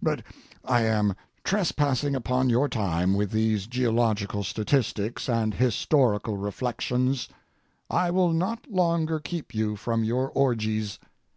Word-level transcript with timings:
But 0.00 0.22
I 0.64 0.82
am 0.82 1.16
trespassing 1.42 2.14
upon 2.14 2.48
your 2.48 2.68
time 2.68 3.12
with 3.14 3.32
these 3.32 3.66
geological 3.66 4.44
statistics 4.44 5.28
and 5.28 5.52
historical 5.52 6.36
reflections. 6.36 7.28
I 7.90 8.12
will 8.12 8.32
not 8.32 8.70
longer 8.70 9.18
keep 9.18 9.52
you 9.52 9.74
from 9.74 10.04
your 10.04 10.30
orgies. 10.30 11.00